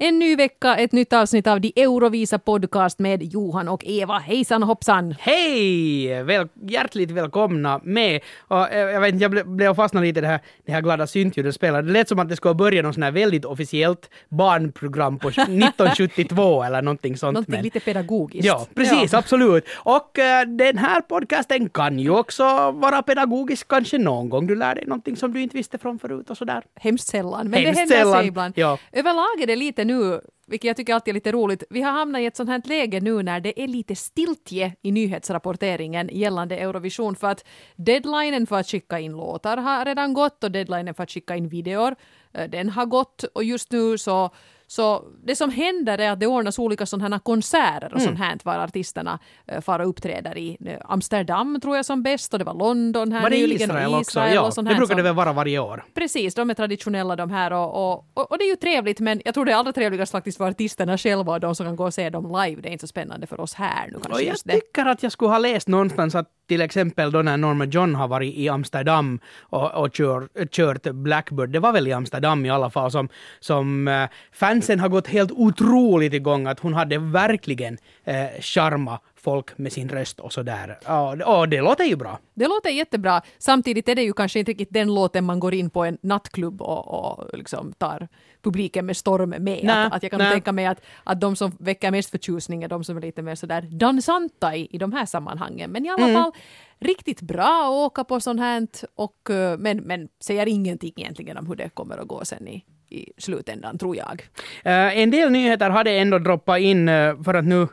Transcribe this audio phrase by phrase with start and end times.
[0.00, 4.18] En ny vecka, ett nytt avsnitt av The Eurovisa podcast med Johan och Eva.
[4.18, 5.14] Hejsan hoppsan!
[5.20, 6.22] Hej!
[6.22, 8.20] Väl, hjärtligt välkomna med.
[8.48, 10.80] Och, eh, jag vet inte, jag ble, blev fastnad lite i det här, det här
[10.80, 11.86] glada syntljudet spelade.
[11.86, 16.62] Det lät som att det skulle börja något sånt här väldigt officiellt barnprogram på 1972
[16.62, 17.34] eller någonting sånt.
[17.34, 18.44] Någonting men- lite pedagogiskt.
[18.46, 19.64] Ja, precis, absolut.
[19.76, 24.46] Och eh, den här podcasten kan ju också vara pedagogisk kanske någon gång.
[24.46, 26.62] Du lär dig någonting som du inte visste från förut och sådär.
[26.80, 28.52] Hemskt sällan, men Hemskt det händer sällan, sig ibland.
[28.56, 28.78] ja.
[28.92, 32.20] Överlag är det lite nu, vilket jag tycker alltid är lite roligt, vi har hamnat
[32.20, 37.16] i ett sånt här läge nu när det är lite stiltje i nyhetsrapporteringen gällande Eurovision
[37.16, 37.44] för att
[37.76, 41.48] deadlinen för att skicka in låtar har redan gått och deadlinen för att skicka in
[41.48, 41.94] videor,
[42.34, 43.22] eh, den har gått.
[43.22, 44.30] Och just nu så
[44.70, 48.38] så det som händer är att det ordnas olika sådana här konserter och sånt här
[48.44, 49.18] var artisterna
[49.52, 53.12] uh, far och uppträder i eh, Amsterdam tror jag som bäst och det var London
[53.12, 54.10] här Var det nyligen Israel och också?
[54.10, 55.84] Israel Ja, och sånt det brukar det väl vara varje år.
[55.94, 59.22] Precis, de är traditionella de här och, och, och, och det är ju trevligt men
[59.24, 61.84] jag tror det är allra trevligast faktiskt för artisterna själva och de som kan gå
[61.84, 62.62] och se dem live.
[62.62, 64.52] Det är inte så spännande för oss här nu Och kanske jag just det.
[64.52, 68.08] tycker att jag skulle ha läst någonstans att till exempel då när Norma John har
[68.08, 72.70] varit i Amsterdam och, och kör, kört Blackbird, det var väl i Amsterdam i alla
[72.70, 73.08] fall, som,
[73.40, 79.58] som eh, fansen har gått helt otroligt igång, att hon hade verkligen eh, charma folk
[79.58, 80.78] med sin röst och sådär.
[80.84, 82.18] Ja, och det låter ju bra.
[82.34, 83.22] Det låter jättebra.
[83.38, 86.62] Samtidigt är det ju kanske inte riktigt den låten man går in på en nattklubb
[86.62, 88.08] och, och liksom tar
[88.42, 89.40] publiken med storm med.
[89.42, 90.32] Nej, att, att jag kan nej.
[90.32, 93.34] tänka mig att, att de som väcker mest förtjusning är de som är lite mer
[93.34, 95.70] sådär dansanta i, i de här sammanhangen.
[95.70, 96.22] Men i alla Mm.
[96.22, 96.32] fall
[96.78, 101.46] riktigt bra att åka på sånt här och, eh, men, men säger ingenting egentligen om
[101.46, 104.22] hur det kommer att gå sen i, i slutändan tror jag.
[104.64, 107.68] Eh, en del nyheter hade ändå droppat in eh, för att nu Uh,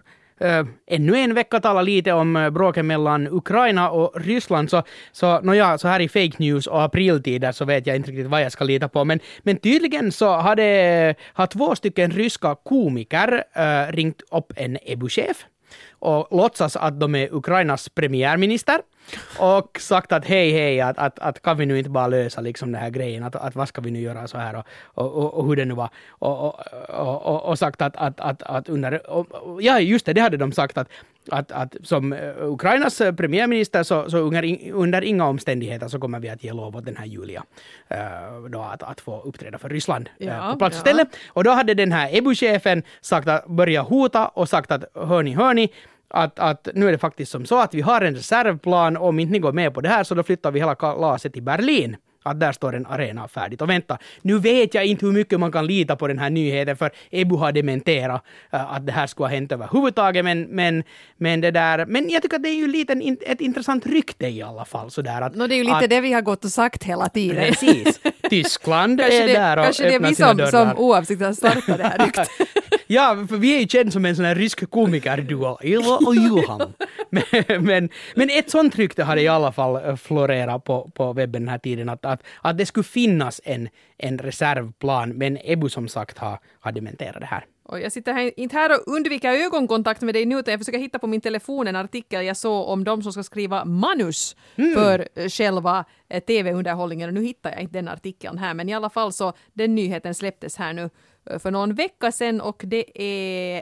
[0.87, 4.69] ännu en vecka tala lite om bråken mellan Ukraina och Ryssland.
[4.69, 8.27] Så, så, nåja, så här i fake news och apriltider så vet jag inte riktigt
[8.27, 9.05] vad jag ska lita på.
[9.05, 15.45] Men, men tydligen så hade, har två stycken ryska komiker äh, ringt upp en EBU-chef
[15.99, 18.79] och låtsas att de är Ukrainas premiärminister
[19.39, 22.71] och sagt att hej hej, att, att, att kan vi nu inte bara lösa liksom
[22.71, 25.33] den här grejen, att, att vad ska vi nu göra så här och, och, och,
[25.33, 25.89] och hur det nu var.
[26.09, 26.55] Och,
[26.89, 29.01] och, och, sagt att, att, att, att under,
[29.61, 30.87] ja just det, det hade de sagt att,
[31.31, 36.19] att, att som eh, Ukrainas eh, premiärminister så, så under, under inga omständigheter så kommer
[36.19, 37.43] vi att ge lov åt den här Julia
[37.87, 37.99] eh,
[38.49, 40.91] då att, att få uppträda för Ryssland Ja, på plats och ja.
[40.91, 41.05] ställe.
[41.27, 45.69] Och då hade den här EBU-chefen sagt att börja hota och sagt att hörni, hörni,
[46.09, 49.31] att, att nu är det faktiskt som så att vi har en reservplan, om inte
[49.31, 51.97] ni går med på det här så då flyttar vi hela kalaset till Berlin.
[52.23, 53.61] Att där står en arena färdigt.
[53.61, 56.77] Och vänta, nu vet jag inte hur mycket man kan lita på den här nyheten
[56.77, 60.25] för EBU har dementerat äh, att det här skulle ha hänt överhuvudtaget.
[60.25, 60.83] Men, men,
[61.17, 64.27] men det där, men jag tycker att det är ju lite en, ett intressant rykte
[64.27, 64.91] i alla fall.
[64.91, 67.09] Sådär, att, Nå, det är ju lite att, det vi har gått och sagt hela
[67.09, 67.45] tiden.
[67.45, 67.99] Precis.
[68.29, 70.51] Tyskland är det, där och kanske det är öppnar vi sina som, dörrar.
[70.51, 72.29] som oavsiktligt har startat det här ryktet.
[72.87, 76.73] Ja, för vi är ju kända som en sån här rysk komikerduo, Ylva och Johan.
[77.09, 81.41] Men, men, men ett sånt rykte hade i alla fall eh, florerat på, på webben
[81.41, 85.87] den här tiden, att, att, att det skulle finnas en, en reservplan, men EBU som
[85.87, 87.45] sagt har, har dementerat det här.
[87.63, 90.79] Och jag sitter här, inte här och undviker ögonkontakt med dig nu, utan jag försöker
[90.79, 94.35] hitta på min telefon en artikel jag såg om de som ska skriva manus
[94.75, 97.07] för eh, själva eh, tv-underhållningen.
[97.09, 100.15] Och nu hittar jag inte den artikeln här, men i alla fall så den nyheten
[100.15, 100.89] släpptes här nu
[101.39, 103.61] för någon vecka sedan och det är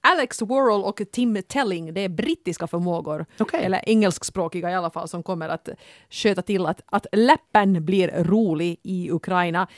[0.00, 3.64] Alex Worrell och Tim Telling, det är brittiska förmågor, Okej.
[3.64, 5.68] eller engelskspråkiga i alla fall, som kommer att
[6.10, 9.68] sköta till att, att läppen blir rolig i Ukraina.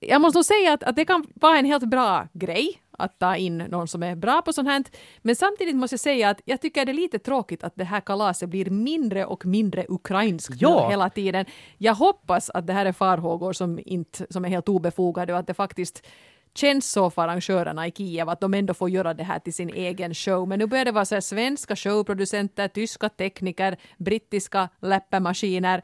[0.00, 3.36] Jag måste nog säga att, att det kan vara en helt bra grej att ta
[3.36, 4.84] in någon som är bra på sånt här.
[5.22, 8.00] Men samtidigt måste jag säga att jag tycker det är lite tråkigt att det här
[8.00, 10.88] kalaset blir mindre och mindre ukrainskt Ja.
[10.90, 11.46] hela tiden.
[11.78, 15.46] Jag hoppas att det här är farhågor som, inte, som är helt obefogade och att
[15.46, 16.06] det faktiskt
[16.54, 19.70] känns så för arrangörerna i Kiev att de ändå får göra det här till sin
[19.70, 20.48] egen show.
[20.48, 25.82] Men nu börjar det vara så här svenska showproducenter, tyska tekniker, brittiska läppemaskiner.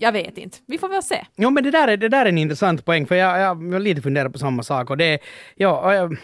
[0.00, 0.58] Jag vet inte.
[0.66, 1.26] Vi får väl se.
[1.36, 3.82] Jo, men det där är, det där är en intressant poäng, för jag, jag, jag
[3.82, 4.90] lite funderar på samma sak.
[4.90, 5.18] Och det, är-
[5.54, 6.16] ja, jag,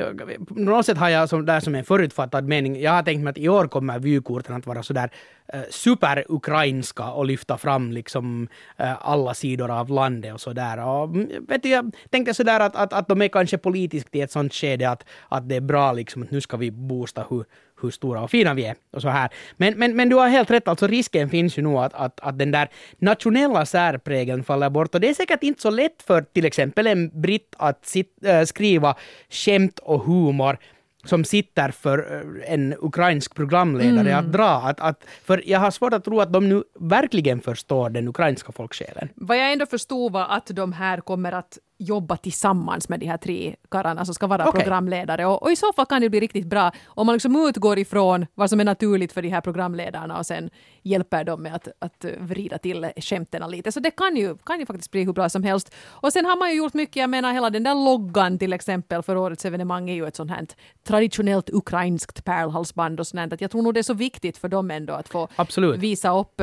[0.00, 3.22] jag, på något sätt har jag som, där som en förutfattad mening, jag har tänkt
[3.22, 5.10] mig att i år kommer vykorten att vara sådär
[5.52, 10.78] eh, superukrainska och lyfta fram liksom eh, alla sidor av landet och sådär.
[10.86, 14.20] Och, mm, vet du, jag tänkte sådär att, att, att de är kanske politiskt i
[14.20, 17.44] ett sånt skede att, att det är bra liksom att nu ska vi boosta hur,
[17.82, 19.30] hur stora och fina vi är och så här.
[19.56, 22.38] Men, men, men du har helt rätt, alltså risken finns ju nog att, att, att
[22.38, 22.68] den där
[22.98, 24.94] nationella särprägeln faller bort.
[24.94, 28.42] Och det är säkert inte så lätt för till exempel en britt att sit, äh,
[28.42, 28.94] skriva
[29.28, 30.58] skämt och humor
[31.04, 34.50] som sitter för äh, en ukrainsk programledare att dra.
[34.50, 38.52] Att, att, för jag har svårt att tro att de nu verkligen förstår den ukrainska
[38.52, 39.08] folksjälen.
[39.14, 43.16] Vad jag ändå förstod var att de här kommer att jobba tillsammans med de här
[43.16, 44.62] tre karlarna som ska vara Okej.
[44.62, 45.26] programledare.
[45.26, 48.26] Och, och i så fall kan det bli riktigt bra om man liksom utgår ifrån
[48.34, 50.50] vad som är naturligt för de här programledarna och sen
[50.82, 53.72] hjälper dem med att, att vrida till skämten lite.
[53.72, 55.74] Så det kan ju, kan ju faktiskt bli hur bra som helst.
[55.88, 59.02] Och sen har man ju gjort mycket, jag menar hela den där loggan till exempel
[59.02, 60.46] för årets evenemang är ju ett sånt här
[60.86, 63.32] traditionellt ukrainskt pärlhalsband och sånt.
[63.32, 65.80] Att jag tror nog det är så viktigt för dem ändå att få Absolut.
[65.80, 66.40] visa upp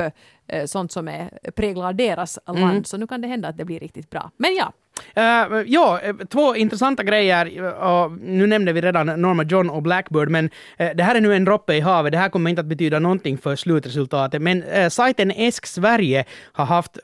[0.47, 2.87] eh, sånt som är präglar deras land.
[2.87, 4.31] Så nu kan det hända att det blir riktigt bra.
[4.37, 4.73] Men ja,
[5.17, 7.59] Uh, ja, eh, två intressanta grejer.
[7.59, 11.35] Uh, nu nämnde vi redan Norma John och Blackbird, men uh, det här är nu
[11.35, 12.11] en droppe i havet.
[12.11, 14.41] Det här kommer inte att betyda någonting för slutresultatet.
[14.41, 16.97] Men uh, sajten Esk Sverige har haft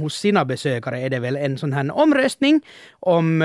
[0.00, 2.60] hos sina besökare är det väl en sån här omröstning
[3.00, 3.44] om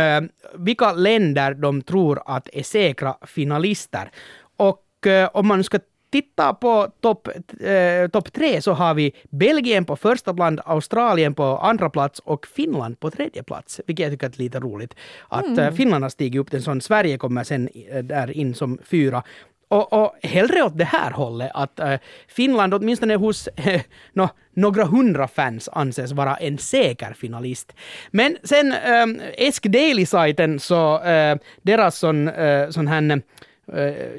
[0.54, 4.12] vilka länder de tror att är säkra finalister.
[4.58, 4.86] Och
[5.32, 5.80] om man ska
[6.12, 7.28] titta på topp
[7.60, 12.48] eh, top tre så har vi Belgien på första plats, Australien på andra plats och
[12.48, 13.82] Finland på tredje plats.
[13.88, 14.96] Vilket jag tycker är lite roligt.
[15.30, 16.82] Att eh, Finland har stigit upp en sån.
[16.82, 19.24] Sverige kommer sen eh, där in som fyra.
[19.68, 21.96] Och, och hellre åt det här hållet, att eh,
[22.28, 23.82] Finland åtminstone hos eh,
[24.14, 27.74] nå- några hundra fans anses vara en säker finalist.
[28.12, 33.22] Men sen eh, Esk Daily-sajten, så eh, deras sån, eh, sån här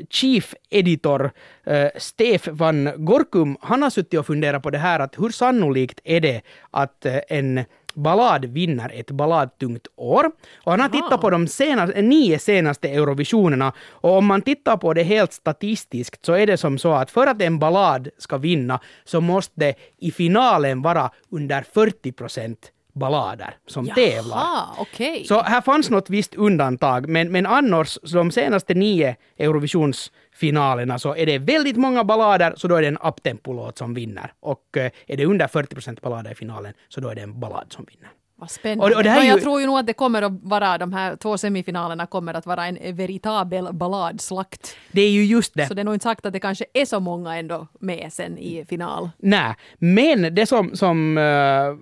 [0.08, 1.30] chief editor
[1.64, 6.00] eh, Stef van Gorkum, han har suttit och funderat på det här att hur sannolikt
[6.04, 7.64] är det att eh, en
[7.94, 10.30] ballad vinner ett balladtungt år.
[10.56, 14.94] Och han har tittat på de senaste, nio senaste Eurovisionerna och om man tittar på
[14.94, 18.80] det helt statistiskt så är det som så att för att en ballad ska vinna
[19.04, 24.36] så måste det i finalen vara under 40 procent ballader som tävlar.
[24.36, 25.24] Jaha, okej.
[25.24, 31.26] Så här fanns något visst undantag, men, men annars, de senaste nio Eurovisionsfinalerna så är
[31.26, 34.32] det väldigt många ballader, så då är det en uptempo-låt som vinner.
[34.40, 37.40] Och eh, är det under 40 procent ballader i finalen, så då är det en
[37.40, 38.10] ballad som vinner.
[38.42, 38.84] Vad spännande.
[38.94, 40.32] Och- och det här är Men jag ju- tror ju nog att det kommer att
[40.42, 44.76] vara, de här två semifinalerna kommer att vara en veritabel balladslakt.
[44.92, 45.66] Det är ju just det.
[45.66, 48.38] Så det är nog inte sagt att det kanske är så många ändå med sen
[48.38, 49.10] i final.
[49.18, 51.76] Nej, men det som, som uh,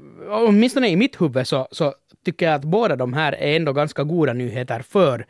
[0.48, 4.02] åtminstone i mitt huvud så, så tycker jag att båda de här är ändå ganska
[4.04, 5.26] goda nyheter för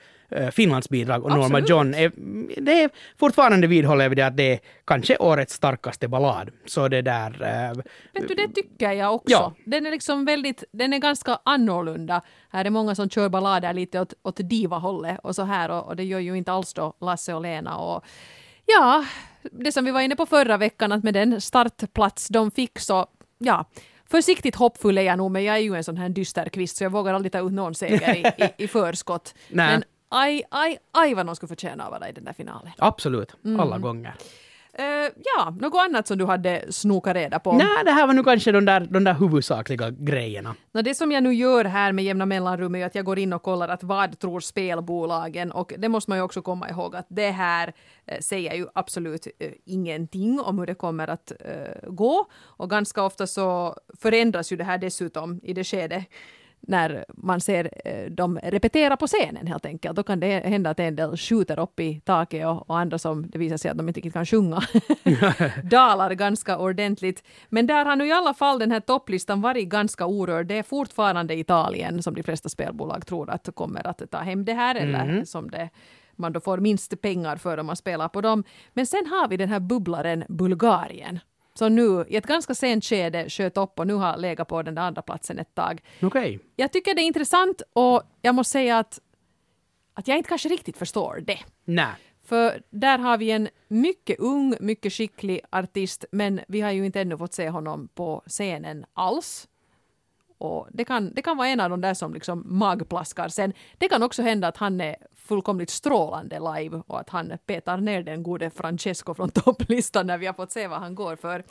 [0.52, 1.60] Finlands bidrag och Norma.
[1.60, 1.94] John.
[1.94, 2.12] Är,
[2.60, 6.50] det är fortfarande vidhåller vi det att det är kanske årets starkaste ballad.
[6.66, 7.30] Så det där...
[7.30, 7.82] Uh,
[8.12, 9.32] Vet du, det tycker jag också.
[9.32, 9.54] Ja.
[9.64, 12.22] Den är liksom väldigt, den är ganska annorlunda.
[12.50, 15.96] Här är många som kör ballader lite åt, åt diva-hållet och så här och, och
[15.96, 18.04] det gör ju inte alls då Lasse och Lena och
[18.66, 19.04] ja,
[19.42, 23.06] det som vi var inne på förra veckan att med den startplats de fick så
[23.38, 23.64] ja,
[24.10, 26.84] Försiktigt hoppfull är jag nog, men jag är ju en sån här dyster kvist så
[26.84, 29.34] jag vågar aldrig ta ut någon seger i, i, i förskott.
[29.48, 29.70] Nej.
[29.72, 32.72] Men aj, aj, aj vad någon skulle förtjäna att vara i den där finalen.
[32.78, 33.60] absolut, Mm.
[33.60, 34.14] alla gånger.
[34.72, 34.84] Eh,
[35.36, 37.52] ja, något annat som du hade snokat reda på?
[37.52, 40.54] Nej, det här var nu kanske de där, de där huvudsakliga grejerna.
[40.72, 43.32] Nå, det som jag nu gör här med jämna mellanrum är att jag går in
[43.32, 47.06] och kollar att vad tror spelbolagen och det måste man ju också komma ihåg att
[47.08, 47.72] det här
[48.06, 53.02] eh, säger ju absolut eh, ingenting om hur det kommer att eh, gå och ganska
[53.02, 56.04] ofta så förändras ju det här dessutom i det skede
[56.60, 59.96] när man ser eh, dem repetera på scenen helt enkelt.
[59.96, 63.30] Då kan det hända att en del skjuter upp i taket och, och andra som
[63.30, 64.62] det visar sig att de inte riktigt kan sjunga
[65.64, 67.24] dalar ganska ordentligt.
[67.48, 70.46] Men där har nu i alla fall den här topplistan varit ganska orörd.
[70.46, 74.54] Det är fortfarande Italien som de flesta spelbolag tror att kommer att ta hem det
[74.54, 75.70] här eller som det
[76.20, 78.44] man då får minst pengar för om man spelar på dem.
[78.72, 81.20] Men sen har vi den här bubblaren Bulgarien
[81.54, 84.74] som nu i ett ganska sent skede sköt upp och nu har legat på den
[84.74, 85.82] där andra platsen ett tag.
[86.02, 86.38] Okej.
[86.56, 89.00] Jag tycker det är intressant och jag måste säga att,
[89.94, 91.38] att jag inte kanske riktigt förstår det.
[91.64, 91.94] Nej.
[92.24, 97.00] För där har vi en mycket ung, mycket skicklig artist, men vi har ju inte
[97.00, 99.48] ännu fått se honom på scenen alls.
[100.38, 103.52] Och det kan, det kan vara en av de där som liksom magplaskar sen.
[103.78, 104.96] Det kan också hända att han är
[105.30, 110.26] fullkomligt strålande live och att han petar ner den gode Francesco från topplistan när vi
[110.26, 111.44] har fått se vad han går för.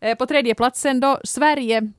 [0.00, 1.92] Eh, på tredje platsen då Sverige.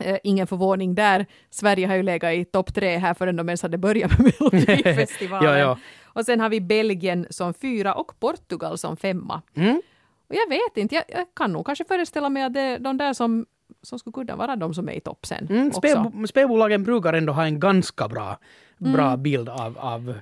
[0.00, 1.26] Eh, ingen förvåning där.
[1.50, 5.50] Sverige har ju legat i topp tre här förrän de ens hade börjat med Melodifestivalen.
[5.50, 5.78] Ja, ja.
[6.04, 9.42] Och sen har vi Belgien som fyra och Portugal som femma.
[9.54, 9.82] Mm.
[10.28, 12.96] Och jag vet inte, jag, jag kan nog kanske föreställa mig att det är de
[12.96, 13.46] där som,
[13.82, 15.46] som skulle kunna vara de som är i topp sen.
[15.50, 18.38] Mm, spel, spelbolagen brukar ändå ha en ganska bra,
[18.78, 19.22] bra Mm.
[19.22, 20.14] bild av, av...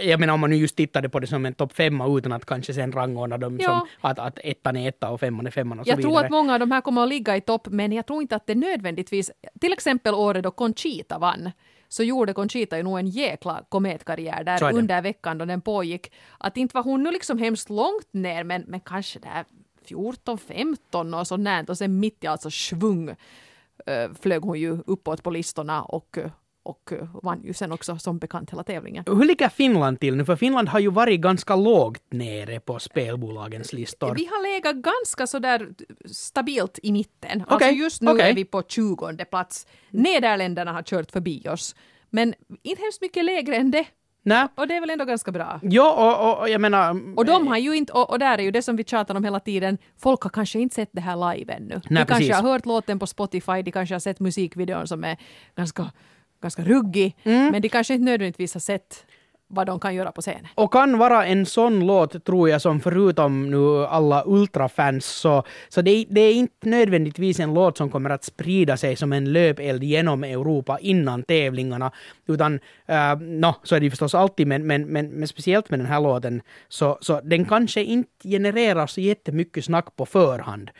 [0.00, 2.44] Jag menar om man nu just tittade på det som en topp femma utan att
[2.46, 3.66] kanske sen rangordna dem Ja.
[4.00, 6.12] som att, att ettan är etta och femman är femman och så Jag vidare.
[6.12, 8.36] tror att många av de här kommer att ligga i topp, men jag tror inte
[8.36, 9.30] att det nödvändigtvis...
[9.60, 11.50] Till exempel året då Conchita vann,
[11.88, 16.12] så gjorde Conchita ju nog en jäkla kometkarriär där under veckan då den pågick.
[16.38, 19.44] Att inte var hon nu liksom hemskt långt ner, men, men kanske där
[19.88, 21.70] 14, 15 och sånt där.
[21.70, 23.08] Och sen mitt i alltså svung
[23.86, 26.18] eh, flög hon ju uppåt på listorna och
[26.68, 26.92] och
[27.22, 29.04] vann ju sen också som bekant hela tävlingen.
[29.06, 30.24] Hur ligger Finland till nu?
[30.24, 34.14] För Finland har ju varit ganska lågt nere på spelbolagens listor.
[34.14, 35.68] Vi har legat ganska sådär
[36.06, 37.42] stabilt i mitten.
[37.42, 38.30] Okej, Alltså just nu okej.
[38.30, 39.66] är vi på 20 plats.
[39.90, 41.74] Nederländerna har kört förbi oss.
[42.10, 43.86] Men inte hemskt mycket lägre än det.
[44.22, 44.48] Nej.
[44.54, 45.60] Och det är väl ändå ganska bra.
[45.62, 47.16] Ja, och, och, och jag menar...
[47.16, 49.24] Och de har ju inte, och, och där är ju det som vi tjatar om
[49.24, 51.80] hela tiden, folk har kanske inte sett det här live ännu.
[51.90, 55.16] Nej, de kanske har hört låten på Spotify, de kanske har sett musikvideon som är
[55.56, 55.92] ganska,
[56.42, 57.50] ganska ruggig, Mm.
[57.50, 59.06] men de kanske inte nödvändigtvis har sett
[59.48, 60.46] vad de kan göra på scenen.
[60.54, 65.82] Och kan vara en sån låt, tror jag, som förutom nu alla ultrafans, så, så
[65.82, 69.84] det, det är inte nödvändigtvis en låt som kommer att sprida sig som en löpeld
[69.84, 71.92] genom Europa innan tävlingarna.
[72.26, 75.86] Utan, uh, no, så är det förstås alltid, men, men, men, men speciellt med den
[75.86, 80.70] här låten, så, så den kanske inte genererar så jättemycket snack på förhand.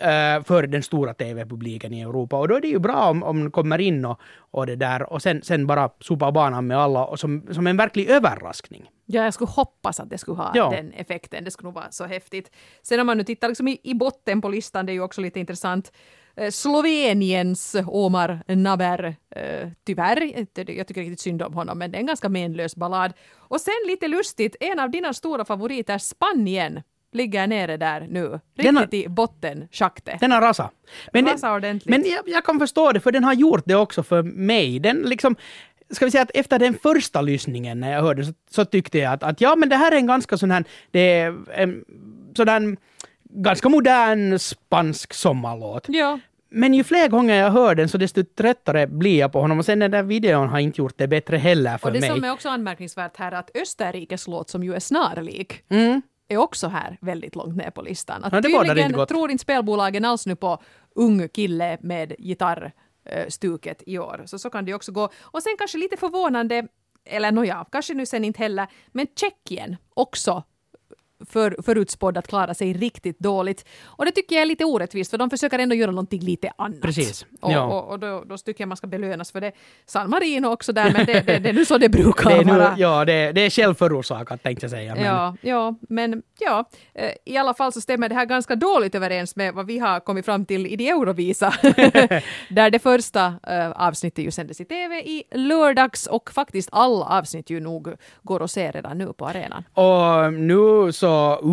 [0.00, 2.36] Eh, för den stora tv-publiken i Europa.
[2.36, 4.20] Och då är det ju bra om, om den kommer in och,
[4.50, 7.76] och det där och sen, sen bara sopa banan med alla och som, som en
[7.76, 8.90] verklig överraskning.
[9.06, 10.70] Ja, jag skulle hoppas att det skulle ha Ja.
[10.70, 11.44] den effekten.
[11.44, 12.50] Det skulle nog vara så häftigt.
[12.82, 15.20] Sen om man nu tittar liksom i, i botten på listan, det är ju också
[15.20, 15.92] lite intressant.
[16.36, 20.32] Eh, Sloveniens Omar Naber, eh, tyvärr,
[20.70, 23.12] jag tycker riktigt synd om honom, men det är en ganska menlös ballad.
[23.36, 28.40] Och sen lite lustigt, en av dina stora favoriter, Spanien, ligger nere där nu.
[28.56, 30.20] Den har- Riktigt i botten, schaktet.
[30.20, 30.70] Den har rasat.
[31.12, 31.86] Men, ordentligt.
[31.90, 34.78] men jag, jag kan förstå det, för den har gjort det också för mig.
[34.80, 35.36] Den liksom,
[35.90, 39.12] ska vi säga att efter den första lyssningen när jag hörde så, så tyckte jag
[39.12, 41.84] att, att ja, men det här är en ganska sån här, det är en
[42.36, 42.76] sån här
[43.30, 45.84] ganska modern spansk sommarlåt.
[45.88, 46.18] Ja,
[46.50, 49.64] Men ju fler gånger jag hör den så desto tröttare blir jag på honom och
[49.64, 52.08] sen den där videon har inte gjort det bättre heller för och det mig.
[52.10, 56.02] som är också anmärkningsvärt här är att Österrikes låt, som ju är snarlik, Mm.
[56.28, 58.24] är också här väldigt långt ner på listan.
[58.24, 59.08] Att Ja, inte tydligen gott.
[59.08, 60.62] tror inte spelbolagen alls nu på
[60.94, 62.12] ung kille med
[63.08, 64.22] Eh, stuket i år.
[64.26, 65.10] Så så kan det ju också gå.
[65.20, 66.68] Och sen kanske lite förvånande,
[67.04, 70.42] eller nåja, kanske nu sen inte heller, men Tjeckien också
[71.26, 73.64] för, förutspådd att klara sig riktigt dåligt.
[73.84, 76.80] Och det tycker jag är lite orättvist, för de försöker ändå göra någonting lite annat.
[76.80, 77.62] Precis, Och, ja.
[77.62, 79.52] och, och då, då tycker jag man ska belönas för det.
[79.86, 82.44] San Marino också där, men det, det, det är nu så det brukar Det är,
[82.44, 82.74] nu, vara.
[82.78, 84.94] ja, det, det är självförorsakat tänkte jag säga.
[84.94, 88.94] Men, Ja, ja, men ja, eh, i alla fall så stämmer det här ganska dåligt
[88.94, 91.54] överens med vad vi har kommit fram till i de Eurovisa.
[92.50, 97.50] där det första eh, avsnittet ju sändes i tv i lördags och faktiskt alla avsnitt
[97.50, 99.64] ju nog går att se redan nu på arenan.
[99.74, 101.07] Och nu så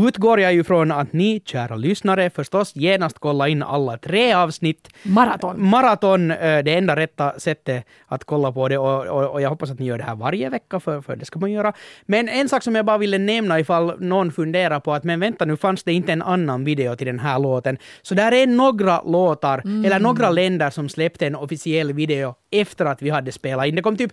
[0.08, 4.90] utgår jag ju från att ni, kära lyssnare, förstås genast kolla in alla tre avsnitt.
[5.04, 5.70] Maraton.
[5.70, 9.72] Maraton, eh, det enda rätta sättet att kolla på det och, och, och jag hoppas
[9.72, 11.74] att ni gör det här varje vecka, för, för det ska man göra.
[12.06, 15.46] Men en sak som jag bara ville nämna ifall någon funderar på att men vänta
[15.46, 17.78] nu fanns det inte en annan video till den här låten.
[18.02, 23.02] Så där är några låtar, eller några länder som släppte en officiell video efter att
[23.02, 23.76] vi hade spelat in.
[23.76, 24.12] Det kom typ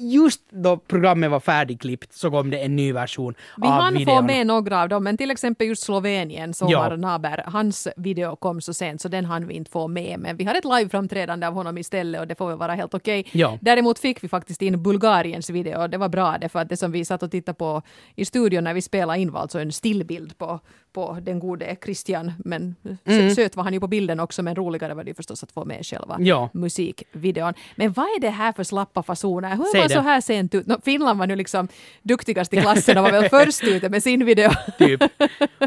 [0.00, 3.98] just då programmet var färdigklippt så kom det en ny version Vi av hann få
[3.98, 4.26] videon.
[4.26, 6.54] med några av dem, men till exempel just Slovenien.
[6.54, 10.18] Somar Naber, hans video kom så sent så den hann vi inte få med.
[10.18, 13.26] Men vi hade ett liveframträdande av honom istället och det får väl vara helt okej.
[13.32, 13.58] Ja.
[13.60, 16.76] Däremot fick vi faktiskt in Bulgariens video och det var bra det för att det
[16.76, 17.82] som vi satt och tittade på
[18.16, 20.60] i studion när vi spelade in var alltså en stillbild på,
[20.92, 22.32] på den gode Christian.
[22.44, 22.96] Men Mm.
[23.30, 25.52] sö- söt var han ju på bilden också men roligare var det ju förstås att
[25.52, 26.48] få med själva Ja.
[26.52, 27.54] musikvideon.
[27.76, 29.56] Men vad är det här för slappa fasoner?
[29.56, 29.80] Hur Säg.
[29.94, 30.66] Så här sent ut?
[30.66, 31.68] Nå, Finland var nu liksom
[32.02, 34.50] duktigast i klassen och var väl först ute med sin video.
[34.78, 35.00] Typ.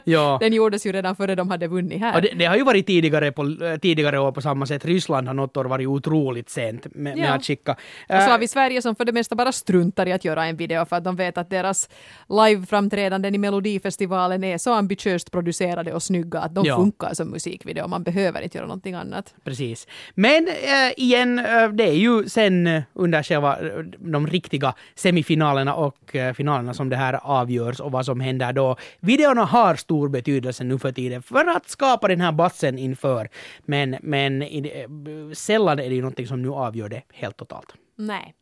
[0.03, 0.37] Ja.
[0.41, 2.21] Den gjordes ju redan före de hade vunnit här.
[2.21, 4.85] Det, det har ju varit tidigare, på, eh, tidigare år på samma sätt.
[4.85, 7.33] Ryssland har något år varit otroligt sent med, med Ja.
[7.33, 7.71] att skicka.
[7.71, 7.77] Och
[8.07, 10.55] så har Äh, vi Sverige som för det mesta bara struntar i att göra en
[10.57, 11.89] video för att de vet att deras
[12.29, 16.75] liveframträdanden i Melodifestivalen är så ambitiöst producerade och snygga att de Ja.
[16.75, 17.87] funkar som musikvideo.
[17.87, 19.33] Man behöver inte göra någonting annat.
[19.43, 19.87] Precis.
[20.15, 20.53] Men äh,
[20.97, 21.35] igen,
[21.73, 23.57] det är ju sen under själva
[24.13, 28.75] de riktiga semifinalerna och eh, finalerna som det här avgörs och vad som händer då.
[29.00, 33.29] Videorna har stor betydelse nu för tiden för att skapa den här bassen inför.
[33.65, 34.88] Men, men eh,
[35.34, 37.74] sällan är det ju någonting som nu avgör det helt totalt.
[37.96, 38.34] Nej.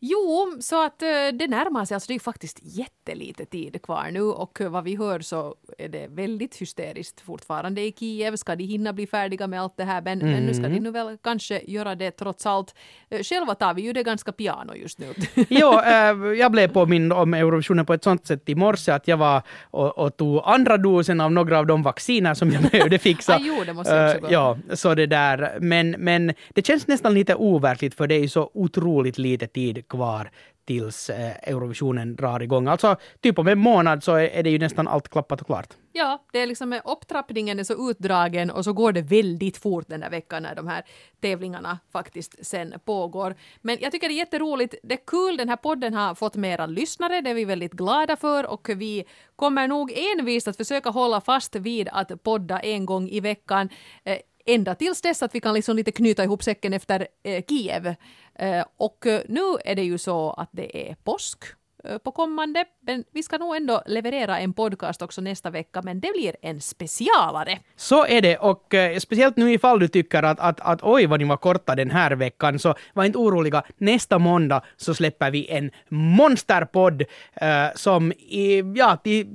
[0.00, 1.94] Jo, så att eh, det närmar sig.
[1.94, 5.88] Alltså det är faktiskt jättelite tid kvar nu och eh, vad vi hör så är
[5.88, 8.36] det väldigt hysteriskt fortfarande i Kiev.
[8.36, 10.02] Ska de hinna bli färdiga med allt det här?
[10.02, 12.74] Men, men nu ska de nu väl kanske göra det trots allt.
[13.10, 15.06] Eh, Själva tar vi ju det ganska piano just nu.
[15.48, 15.72] Jo,
[16.38, 19.98] jag blev påmind om Eurovisionen på ett sånt sätt i morse att jag var och,
[19.98, 23.32] och tog andra dosen av några av de vacciner som jag behövde fixa.
[23.36, 24.32] Ah, jo, det måste jag också gå.
[24.32, 25.58] Ja, så det där.
[25.60, 30.30] Men, men det känns nästan lite overkligt för det är så otroligt lite tid kvar
[30.66, 32.66] tills eh, Eurovisionen drar igång.
[32.68, 35.74] Alltså typ om en månad så är det ju nästan allt klappat och klart.
[35.92, 39.88] Ja, det är liksom eh, upptrappningen är så utdragen och så går det väldigt fort
[39.88, 40.84] den där veckan när de här
[41.20, 43.34] tävlingarna faktiskt sen pågår.
[43.62, 44.74] Men jag tycker det är jätteroligt.
[44.82, 48.16] Det är kul, den här podden har fått mera lyssnare, det är vi väldigt glada
[48.16, 49.04] för och vi
[49.36, 53.68] kommer nog envist att försöka hålla fast vid att podda en gång i veckan.
[54.04, 57.94] Eh, Ända tills dess att vi kan liksom lite knyta ihop säcken efter eh, Kiev.
[58.34, 61.38] Eh, och eh, nu är det ju så att det är påsk
[61.84, 66.00] eh, på kommande, men vi ska nog ändå leverera en podcast också nästa vecka, men
[66.00, 67.58] det blir en specialare.
[67.76, 71.20] Så är det, och eh, speciellt nu ifall du tycker att, att, att oj vad
[71.20, 73.62] ni var korta den här veckan, så var inte oroliga.
[73.78, 79.26] Nästa måndag så släpper vi en monsterpodd eh, som i, ja, till,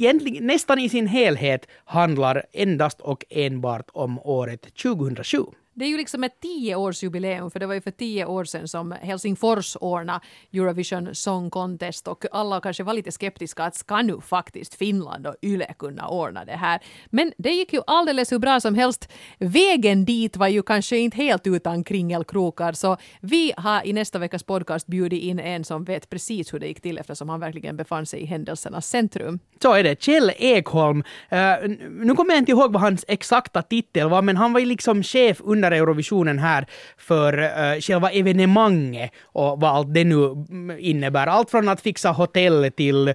[0.00, 5.38] egentligen nästan i sin helhet handlar endast och enbart om året 2007.
[5.80, 8.92] Det är ju liksom ett tioårsjubileum, för det var ju för tio år sedan som
[8.92, 10.20] Helsingfors ordnade
[10.52, 15.34] Eurovision Song Contest och alla kanske var lite skeptiska att ska nu faktiskt Finland och
[15.42, 16.80] YLE kunna ordna det här?
[17.10, 19.08] Men det gick ju alldeles hur bra som helst.
[19.38, 24.42] Vägen dit var ju kanske inte helt utan kringelkrokar, så vi har i nästa veckas
[24.42, 28.06] podcast bjudit in en som vet precis hur det gick till eftersom han verkligen befann
[28.06, 29.38] sig i händelsernas centrum.
[29.62, 30.02] Så är det.
[30.02, 30.98] Kjell Ekholm.
[31.32, 34.66] Uh, nu kommer jag inte ihåg vad hans exakta titel var, men han var ju
[34.66, 40.46] liksom chef under Eurovisionen här för uh, själva evenemanget och vad allt det nu
[40.78, 41.26] innebär.
[41.26, 43.14] Allt från att fixa hotell till uh,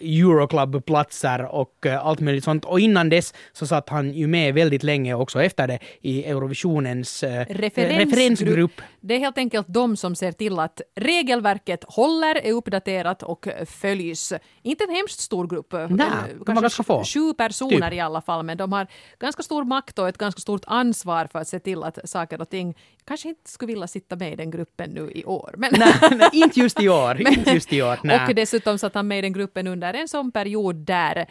[0.00, 2.64] Euroclub-platser och uh, allt möjligt sånt.
[2.64, 7.22] Och innan dess så satt han ju med väldigt länge också efter det i Eurovisionens
[7.22, 8.12] uh, Referensgrupp.
[8.12, 8.80] referensgrupp.
[9.00, 14.32] Det är helt enkelt de som ser till att regelverket håller, är uppdaterat och följs.
[14.62, 16.06] Inte en hemskt stor grupp, Nej,
[16.86, 17.04] få.
[17.04, 17.98] sju personer Typ.
[17.98, 18.86] i alla fall, men de har
[19.18, 22.48] ganska stor makt och ett ganska stort ansvar för att se till att saker och
[22.48, 25.54] ting kanske inte skulle vilja sitta med i den gruppen nu i år.
[25.56, 27.20] Men nej, inte just i år.
[27.28, 27.98] inte just i år.
[28.04, 28.26] Nej.
[28.28, 31.26] och dessutom satt han med i den gruppen under en sån period där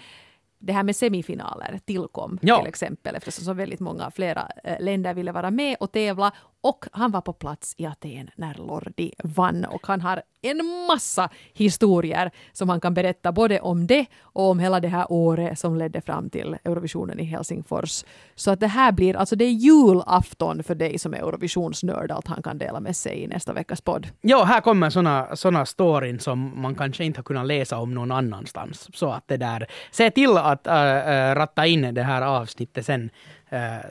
[0.59, 2.59] det här med semifinaler tillkom Ja.
[2.59, 6.31] till exempel eftersom så väldigt många flera eh, länder ville vara med och tävla
[6.65, 11.29] och han var på plats i Aten när Lordi vann och han har en massa
[11.53, 15.77] historier som han kan berätta både om det och om hela det här året som
[15.77, 18.03] ledde fram till Eurovisionen i Helsingfors.
[18.35, 22.27] Så att det här blir, alltså det är julafton för dig som är Eurovisionsnörd allt
[22.27, 24.07] han kan dela med sig i nästa veckas podd.
[24.21, 28.11] Ja, här kommer såna, såna storyn som man kanske inte har kunnat läsa om någon
[28.11, 28.89] annanstans.
[28.93, 33.09] Så att det där, se till att äh, äh, ratta in det här avsnittet sen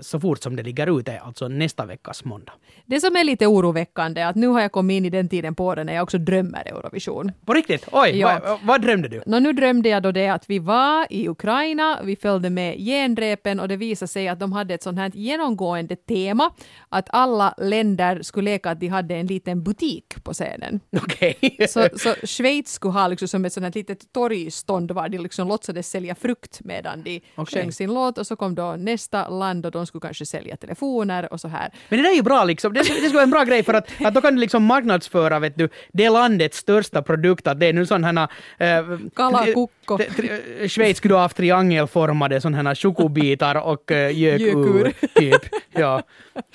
[0.01, 2.53] så fort som det ligger ute, alltså nästa veckas måndag.
[2.87, 5.55] Det som är lite oroväckande är att nu har jag kommit in i den tiden
[5.55, 7.33] på året när jag också drömmer Eurovision.
[7.45, 7.89] På riktigt?
[7.93, 8.41] Oj, Ja.
[8.45, 9.23] vad, vad drömde du?
[9.27, 13.61] Nå, nu drömde jag då det att vi var i Ukraina, vi följde med genrepen
[13.61, 16.51] och det visade sig att de hade ett sånt här genomgående tema
[16.89, 20.81] att alla länder skulle leka att de hade en liten butik på scenen.
[21.03, 21.57] Okej.
[21.69, 25.49] Så, så Schweiz skulle ha liksom som ett sånt här litet torgstånd var de liksom
[25.49, 27.63] låtsades sälja frukt medan de Okej.
[27.63, 31.33] sjöng sin låt och så kom då nästa land och de skulle kanske sälja telefoner
[31.33, 31.71] och så här.
[31.89, 32.73] Men det där är ju bra liksom.
[32.73, 35.39] Det, det skulle vara en bra grej för att, att då kan du liksom marknadsföra
[35.39, 37.47] vet du, det landets största produkt.
[37.47, 38.29] Att det är nu sådana
[38.59, 38.79] här...
[38.79, 39.97] Äh, Kalakukko.
[39.99, 44.93] tri- tri- Schweiz skulle ha haft triangelformade sådana här chokobitar och äh, gökur.
[45.21, 45.43] Typ.
[45.73, 46.03] Ja.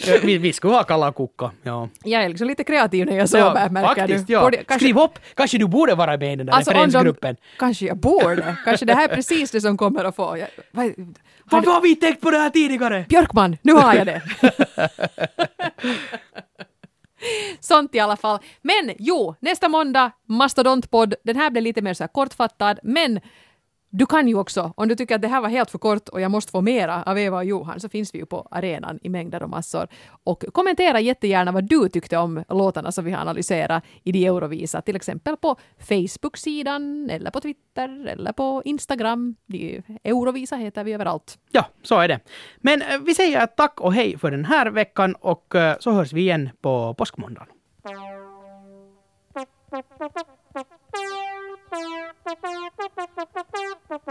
[0.08, 1.52] Äh, Vi, vi skulle ha kalakukka.
[1.64, 1.90] Ja.
[2.04, 4.34] Jag är liksom lite kreativ när jag sover märker faktiskt, du.
[4.34, 4.42] ja.
[4.42, 5.20] Borde- kanske- Skriv upp!
[5.36, 7.36] Kanske du borde vara med i den där Alltså om de, referensgruppen.
[7.58, 8.56] kanske jag borde.
[8.66, 10.38] Kanske det här är precis det som kommer att få.
[10.38, 10.94] Jag, vad,
[11.52, 13.06] Varför har vi inte tänkt på det här tidigare?
[13.10, 14.22] Björkman, nu har jag det.
[17.60, 18.40] Sånt i alla fall.
[18.62, 21.14] Men jo, nästa måndag, mastodontpodd.
[21.24, 23.20] Den här blir lite mer så kortfattad, men
[23.92, 26.22] du kan ju också, om du tycker att det här var helt för kort och
[26.22, 29.10] jag måste få mera av Eva och Johan, så finns vi ju på arenan i
[29.10, 29.88] mängder och massor.
[30.24, 34.82] Och kommentera jättegärna vad du tyckte om låtarna som vi har analyserat i de Eurovisa,
[34.82, 39.36] till exempel på Facebook-sidan eller på Twitter eller på Instagram.
[39.46, 41.38] De Eurovisa heter vi överallt.
[41.52, 42.20] Ja, så är det.
[42.58, 46.14] Men eh, vi säger tack och hej för den här veckan och eh, så hörs
[46.14, 47.48] vi igen på påskmåndagen.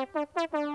[0.06, 0.67] パパ。